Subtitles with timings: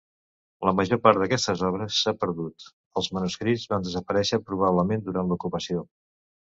[0.69, 2.67] La major part d'aquestes obres s'ha perdut;
[3.03, 5.91] els manuscrits van desaparèixer probablement durant l'ocupació.